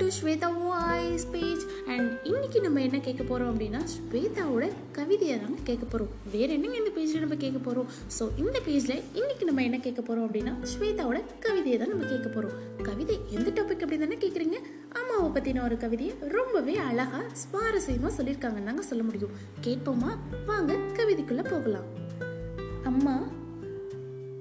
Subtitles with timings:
[0.00, 6.08] Shweta voice page and இன்னைக்கு நம்ம என்ன கேட்க போகிறோம் அப்படின்னா ஸ்வேதாவோட கவிதையை தாங்க கேட்க போகிறோம்
[6.32, 7.86] வேற என்னங்க இந்த பேஜில் நம்ம கேட்க போகிறோம்
[8.18, 12.82] ஸோ இந்த பேஜில் இன்னைக்கு நம்ம என்ன கேட்க போகிறோம் அப்படின்னா ஸ்வேதாவோட கவிதையை தான் நம்ம கேட்க போகிறோம்
[12.82, 14.58] கவிதை எந்த டாபிக் அப்படி தானே கேட்குறீங்க?
[14.88, 19.30] அம்மாவை பற்றின ஒரு கவிதையை ரொம்பவே அழகாக சுவாரஸ்யமாக சொல்லியிருக்காங்கன்னு தாங்க சொல்ல முடியும்.
[19.66, 20.16] கேட்போமா?
[20.46, 21.84] வாங்க கவிதைக்குள்ளே போகலாம்.
[22.82, 23.28] அம்மா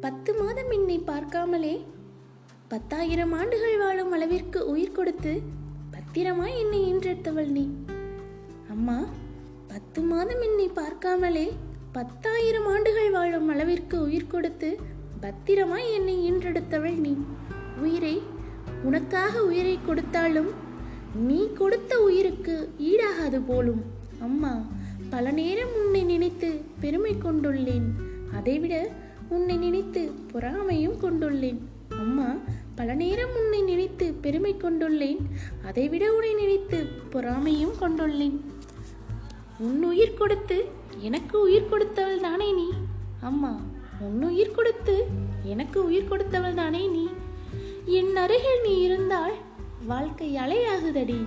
[0.01, 1.85] பத்து மாதம் என்னை பார்க்காமலே
[2.71, 5.31] பத்தாயிரம் ஆண்டுகள் வாழும் அளவிற்கு உயிர் கொடுத்து
[5.91, 7.63] பத்திரமாய் என்னை ஈன்றெடுத்தவள் நீ.
[8.69, 8.97] அம்மா
[9.67, 11.51] பத்து மாதம் என்னை பார்க்காமலே
[11.91, 14.79] பத்தாயிரம் ஆண்டுகள் வாழும் அளவிற்கு உயிர் கொடுத்து
[15.21, 17.13] பத்திரமாய் என்னை ஈன்றெடுத்தவள் நீ.
[17.81, 18.21] உயிரை
[18.83, 20.51] உனக்காக உயிரை கொடுத்தாலும்
[21.15, 23.81] நீ கொடுத்த உயிருக்கு ஈடாகாது போலும்.
[24.19, 24.53] அம்மா
[25.09, 27.89] பல நேரம் உன்னை நினைத்து பெருமை கொண்டுள்ளேன்.
[28.33, 28.89] அதைவிட
[29.29, 31.59] உன்னை நினைத்து பொறாமையும் கொண்டுள்ளேன்.
[31.89, 32.29] அம்மா
[32.79, 35.17] பல நேரம் உன்னை நினைத்து பெருமை கொண்டுள்ளேன்.
[35.65, 38.39] அதைவிட உன்னை நினைத்து பொறாமையும் கொண்டுள்ளேன்.
[39.59, 40.65] உன் உயிர் கொடுத்து
[40.97, 42.69] எனக்கு உயிர் கொடுத்தவள் தானே நீ?
[43.21, 43.61] அம்மா
[43.99, 45.07] உன் உயிர் கொடுத்து
[45.43, 47.07] எனக்கு உயிர் கொடுத்தவள் தானே நீ?
[47.85, 49.33] என் அருகில் நீ இருந்தால்
[49.85, 51.23] வாழ்க்கை அலையாகுதடி.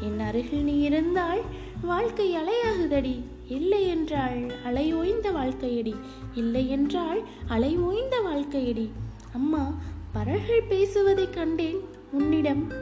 [0.00, 1.40] என் அருகில் நீ இருந்தால்
[1.82, 3.22] வாழ்க்கை அலையாகுதடி.
[3.48, 5.94] இல்லை என்றால் அலை ஓய்ந்த வாழ்க்கையடி.
[6.34, 8.88] இல்லை என்றால் அலை ஓய்ந்த வாழ்க்கையடி.
[9.34, 9.74] அம்மா
[10.14, 11.78] பறல்கள் பேசுவதை கண்டேன்
[12.12, 12.72] உன்னிடம்.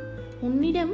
[0.41, 0.93] உன்னிடம்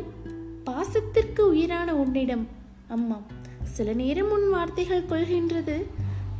[0.66, 2.46] பாசத்திற்கு உயிரான உன்னிடம்.
[2.88, 3.18] அம்மா
[3.62, 5.76] சில நேரம் உன் வார்த்தைகள் கொள்கின்றது.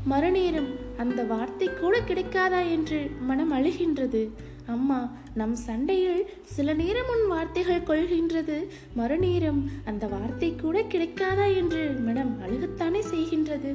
[0.05, 4.23] மறுநேரம் அந்த வார்த்தை கூட கிடைக்காதா என்று மனம் அழுகின்றது.
[4.67, 5.01] அம்மா
[5.35, 8.57] நம் சண்டையில் சில நேரம் உன் வார்த்தைகள் கொள்கின்றது.
[8.95, 13.73] மறுநேரம் அந்த வார்த்தை கூட கிடைக்காதா என்று மனம் அழுகத்தானே செய்கின்றது.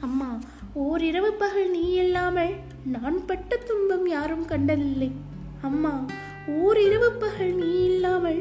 [0.00, 0.38] அம்மா
[0.74, 2.54] ஓரிரவு பகல் நீ இல்லாமல்
[2.84, 5.10] நான் பட்ட துன்பம் யாரும் கண்டதில்லை.
[5.68, 5.92] அம்மா
[6.58, 8.38] ஓரிரவு பகல் நீ இல்லாமல்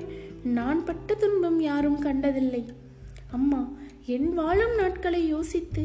[0.57, 2.61] நான் பட்ட துன்பம் யாரும் கண்டதில்லை.
[3.31, 3.59] அம்மா
[4.05, 5.83] என் வாழும் நாட்களை யோசித்து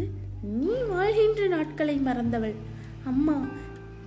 [0.58, 2.54] நீ வாழ்கின்ற நாட்களை மறந்தவள்.
[3.04, 3.36] அம்மா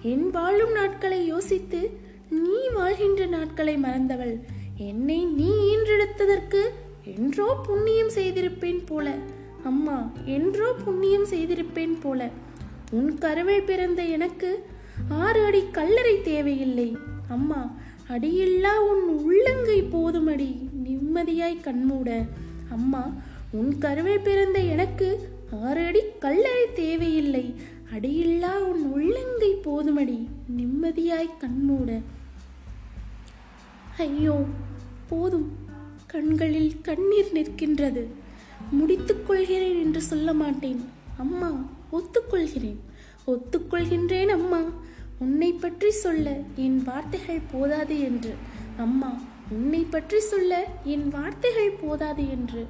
[0.02, 1.82] என் வாழும் நாட்களை யோசித்து
[2.30, 4.36] நீ வாழ்கின்ற நாட்களை மறந்தவள்.
[4.92, 6.64] என்னை நீ ஈன்றெடுத்ததற்கு
[7.16, 9.16] என்றோ புண்ணியம் செய்திருப்பேன் போல.
[9.64, 12.30] அம்மா என்றோ புண்ணியம் செய்திருப்பேன் போல.
[12.92, 14.50] உன் கருவில் பிறந்த எனக்கு
[15.10, 16.90] ஆறு அடி கல்லறை தேவையில்லை.
[17.28, 17.72] அம்மா
[18.10, 22.26] அடியில்லா உன் உள்ளங்கை போதுமடி நிம்மதியாய் கண்மூட.
[22.70, 23.12] அம்மா
[23.52, 25.30] உன் கருவை பிறந்த எனக்கு
[25.64, 27.54] ஆறு அடி கல்லறை தேவையில்லை.
[27.94, 30.28] அடியில்லா உன் உள்ளங்கை போதுமடி
[30.58, 32.00] நிம்மதியாய் கண்மூட.
[33.98, 34.44] ஐயோ
[35.10, 35.52] போதும்.
[36.08, 38.04] கண்களில் கண்ணீர் நிற்கின்றது.
[38.72, 40.82] முடித்துக் கொள்கிறேன் என்று சொல்ல மாட்டேன்.
[41.18, 42.78] அம்மா ஒத்துக்கொள்கிறேன்.
[43.28, 44.62] ஒத்துக்கொள்கின்றேன் அம்மா.
[45.26, 46.28] உன்னை பற்றி சொல்ல
[46.66, 48.34] என் வார்த்தைகள் போதாது என்று.
[48.86, 49.12] அம்மா
[49.56, 50.60] உன்னை பற்றி சொல்ல
[50.96, 52.64] என் வார்த்தைகள் போதாது என்று.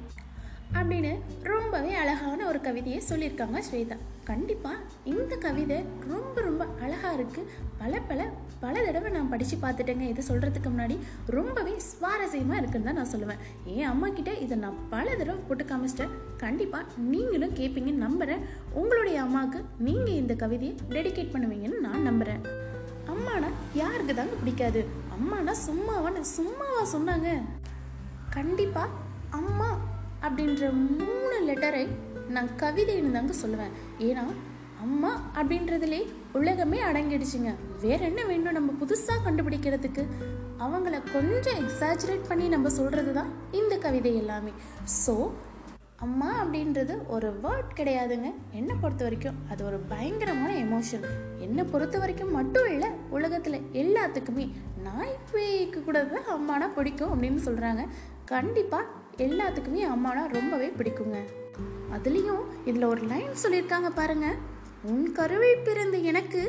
[0.78, 1.10] அப்படின்னு
[1.52, 3.96] ரொம்பவே அழகான ஒரு கவிதையை சொல்லியிருக்காங்க ஸ்வேதா.
[4.30, 5.76] கண்டிப்பாக இந்த கவிதை
[6.10, 8.26] ரொம்ப ரொம்ப அழகாக இருக்குது பல பல
[8.62, 10.04] பல தடவை நான் படித்து பார்த்துட்டேங்க.
[10.12, 10.96] இது சொல்கிறதுக்கு முன்னாடி
[11.36, 13.40] ரொம்பவே சுவாரஸ்யமாக இருக்குன்னு தான் நான் சொல்லுவேன்.
[13.74, 16.14] என் அம்மா கிட்டே இதை நான் பல தடவை போட்டு காமிச்சிட்டேன்.
[16.44, 18.44] கண்டிப்பாக நீங்களும் கேட்பீங்கன்னு நம்புகிறேன்
[18.80, 21.97] உங்களுடைய அம்மாவுக்கு நீங்கள் இந்த கவிதையை டெடிகேட் பண்ணுவீங்கன்னு நான்
[23.80, 24.80] யாருக்கு தாங்க பிடிக்காது?
[25.14, 27.28] அம்மானா சும்மாவான்னு சும்மாவா சொன்னாங்க.
[28.36, 28.96] கண்டிப்பாக
[29.38, 29.70] அம்மா
[30.26, 31.84] அப்படின்ற மூணு லெட்டரை
[32.34, 33.74] நான் கவிதைன்னு தாங்க சொல்லுவேன்.
[34.08, 34.24] ஏன்னா
[34.84, 36.00] அம்மா அப்படின்றதுலே
[36.38, 37.52] உலகமே அடங்கிடுச்சுங்க.
[37.84, 40.02] வேற என்ன வேண்டும் நம்ம புதுசாக கண்டுபிடிக்கிறதுக்கு?
[40.66, 43.30] அவங்கள கொஞ்சம் எக்ஸாஜரேட் பண்ணி நம்ம சொல்கிறது தான்
[43.60, 44.52] இந்த கவிதை எல்லாமே.
[45.02, 45.14] ஸோ
[46.04, 48.28] அம்மா அப்படின்றது ஒரு வேர்ட் கிடையாதுங்க.
[48.50, 51.06] என்னை பொறுத்த வரைக்கும் அது ஒரு பயங்கரமான எமோஷன்
[51.38, 54.44] என்னை பொறுத்த வரைக்கும் மட்டும் இல்லை உலகத்தில் எல்லாத்துக்குமே
[54.82, 57.84] நாய் பேய்க்கு கூட தான் அம்மானா பிடிக்கும் அப்படின்னு சொல்கிறாங்க
[58.24, 58.86] கண்டிப்பாக
[59.16, 61.18] எல்லாத்துக்குமே அம்மானா ரொம்பவே பிடிக்குங்க.
[61.96, 64.38] அதுலேயும் இதில் ஒரு லைன் சொல்லியிருக்காங்க பாருங்கள்
[64.82, 66.42] உன் கருவில் பிறந்த எனக்கு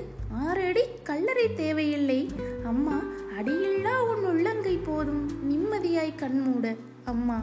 [0.45, 2.29] ஆறு அடி கல்லறை தேவையில்லை.
[2.63, 2.97] அம்மா
[3.39, 5.23] அடியில்லா உன் உள்ளங்கை போதும்.
[5.51, 6.75] நிம்மதியாய் கண்மூட
[7.05, 7.39] அம்மா.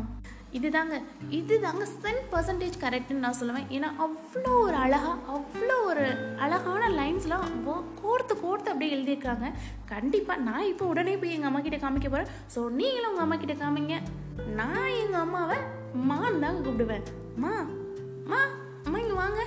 [0.59, 0.97] இதுதாங்க
[1.39, 3.67] இதுதாங்க சென் பர்சன்டேஜ் கரெக்டுன்னு நான் சொல்லுவேன்.
[3.77, 6.07] ஏன்னா அவ்வளோ ஒரு அழகாக அவ்வளோ ஒரு
[6.45, 7.47] அழகான லைன்ஸ்லாம்
[8.03, 9.49] கோர்த்து கோர்த்து அப்படியே எழுதியிருக்காங்க.
[9.93, 13.57] கண்டிப்பாக நான் இப்போ உடனே போய் எங்கள் அம்மா கிட்ட காமிக்க போகிறேன் ஸோ நீங்களும் உங்கள் அம்மா கிட்ட
[13.65, 13.97] காமிங்க.
[14.61, 15.59] நான் எங்கள் அம்மாவை
[16.11, 17.07] மான் தாங்க கூப்பிடுவேன்.
[17.45, 17.55] மா
[18.31, 18.41] மா
[18.87, 19.43] அம்மா இங்கே வாங்க.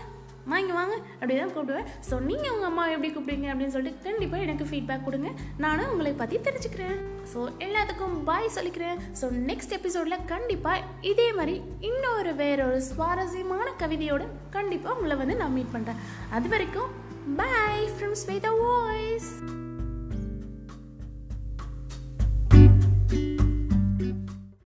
[0.53, 1.87] வாங்கி வாங்க அப்படி தான் கூப்பிடுவேன்.
[2.09, 5.31] ஸோ நீங்கள் உங்கள் அம்மா எப்படி கூப்பிடுங்க அப்படின்னு சொல்லிட்டு கண்டிப்பாக எனக்கு ஃபீட்பேக் கொடுங்க.
[5.65, 6.97] நானும் உங்களை பற்றி தெரிஞ்சுக்கிறேன்.
[7.33, 8.99] ஸோ எல்லாத்துக்கும் பாய் சொல்லிக்கிறேன்.
[9.21, 11.55] ஸோ நெக்ஸ்ட் எபிசோடில் கண்டிப்பாக இதே மாதிரி
[11.89, 16.01] இன்னொரு வேறொரு சுவாரஸ்யமான கவிதையோடு கண்டிப்பாக உங்களை வந்து நான் மீட் பண்ணுறேன்
[16.37, 16.91] அது வரைக்கும்
[17.41, 19.31] பாய் ஃப்ரம் ஸ்வேதா வாய்ஸ்